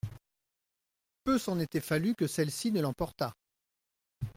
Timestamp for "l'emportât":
2.81-3.35